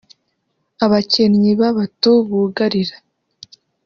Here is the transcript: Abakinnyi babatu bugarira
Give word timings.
Abakinnyi 0.85 1.51
babatu 1.61 2.11
bugarira 2.29 2.95